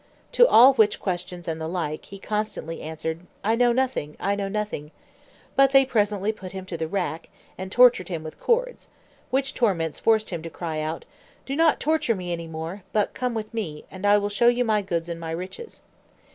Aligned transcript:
To 0.31 0.47
all 0.47 0.73
which 0.73 0.99
questions 0.99 1.47
and 1.47 1.61
the 1.61 1.67
like, 1.67 2.05
he 2.05 2.17
constantly 2.17 2.81
answered, 2.81 3.19
"I 3.43 3.53
know 3.53 3.71
nothing, 3.71 4.17
I 4.19 4.33
know 4.33 4.47
nothing:" 4.47 4.89
but 5.55 5.73
they 5.73 5.85
presently 5.85 6.31
put 6.31 6.53
him 6.53 6.65
to 6.65 6.75
the 6.75 6.87
rack, 6.87 7.29
and 7.55 7.71
tortured 7.71 8.07
him 8.09 8.23
with 8.23 8.39
cords; 8.39 8.87
which 9.29 9.53
torments 9.53 9.99
forced 9.99 10.31
him 10.31 10.41
to 10.41 10.49
cry 10.49 10.79
out, 10.81 11.05
"Do 11.45 11.55
not 11.55 11.79
torture 11.79 12.15
me 12.15 12.33
any 12.33 12.47
more, 12.47 12.81
but 12.91 13.13
come 13.13 13.35
with 13.35 13.53
me, 13.53 13.85
and 13.91 14.03
I 14.03 14.17
will 14.17 14.29
show 14.29 14.47
you 14.47 14.65
my 14.65 14.81
goods 14.81 15.07
and 15.07 15.19
my 15.19 15.29
riches." 15.29 15.83